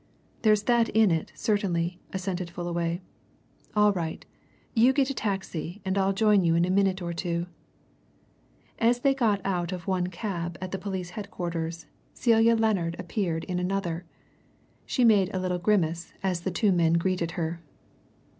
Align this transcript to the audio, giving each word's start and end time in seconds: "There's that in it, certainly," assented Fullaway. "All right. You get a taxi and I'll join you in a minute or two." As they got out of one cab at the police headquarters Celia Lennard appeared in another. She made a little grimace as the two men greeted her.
"There's 0.41 0.63
that 0.63 0.89
in 0.89 1.11
it, 1.11 1.31
certainly," 1.35 1.99
assented 2.11 2.49
Fullaway. 2.49 3.01
"All 3.75 3.93
right. 3.93 4.25
You 4.73 4.93
get 4.93 5.11
a 5.11 5.13
taxi 5.13 5.79
and 5.85 5.95
I'll 5.95 6.11
join 6.11 6.43
you 6.43 6.55
in 6.55 6.65
a 6.65 6.71
minute 6.71 7.03
or 7.03 7.13
two." 7.13 7.45
As 8.79 9.01
they 9.01 9.13
got 9.13 9.41
out 9.45 9.71
of 9.71 9.85
one 9.85 10.07
cab 10.07 10.57
at 10.59 10.71
the 10.71 10.79
police 10.79 11.11
headquarters 11.11 11.85
Celia 12.15 12.55
Lennard 12.55 12.95
appeared 12.97 13.43
in 13.43 13.59
another. 13.59 14.03
She 14.87 15.03
made 15.03 15.29
a 15.35 15.39
little 15.39 15.59
grimace 15.59 16.13
as 16.23 16.41
the 16.41 16.49
two 16.49 16.71
men 16.71 16.93
greeted 16.93 17.33
her. 17.37 17.61